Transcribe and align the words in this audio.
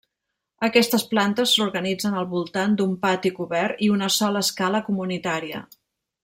Aquestes 0.67 1.03
plantes 1.11 1.53
s'organitzen 1.57 2.17
al 2.21 2.25
voltant 2.33 2.73
d'un 2.79 2.95
pati 3.05 3.33
cobert 3.41 3.85
i 3.89 3.93
una 3.97 4.09
sola 4.17 4.43
escala 4.49 4.83
comunitària. 4.89 5.63